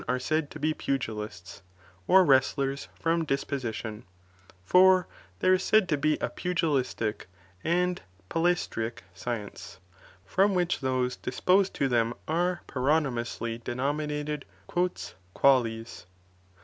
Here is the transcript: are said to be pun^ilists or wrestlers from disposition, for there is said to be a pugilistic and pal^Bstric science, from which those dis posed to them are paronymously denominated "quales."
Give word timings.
are 0.09 0.17
said 0.17 0.49
to 0.49 0.59
be 0.59 0.73
pun^ilists 0.73 1.61
or 2.07 2.25
wrestlers 2.25 2.87
from 2.99 3.23
disposition, 3.23 4.03
for 4.65 5.07
there 5.41 5.53
is 5.53 5.61
said 5.61 5.87
to 5.87 5.95
be 5.95 6.17
a 6.17 6.27
pugilistic 6.27 7.27
and 7.63 8.01
pal^Bstric 8.27 9.01
science, 9.13 9.79
from 10.25 10.55
which 10.55 10.79
those 10.79 11.17
dis 11.17 11.39
posed 11.39 11.75
to 11.75 11.87
them 11.87 12.15
are 12.27 12.63
paronymously 12.67 13.59
denominated 13.63 14.43
"quales." 14.67 16.05